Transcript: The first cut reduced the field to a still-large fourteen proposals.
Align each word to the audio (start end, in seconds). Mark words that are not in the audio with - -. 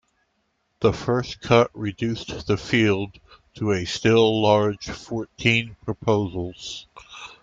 The 0.79 0.93
first 0.93 1.41
cut 1.41 1.69
reduced 1.75 2.47
the 2.47 2.57
field 2.57 3.19
to 3.53 3.69
a 3.71 3.85
still-large 3.85 4.87
fourteen 4.89 5.75
proposals. 5.85 6.87